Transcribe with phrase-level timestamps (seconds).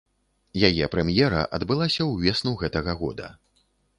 [0.69, 3.31] Яе прэм'ера адбылася ўвесну гэтага года.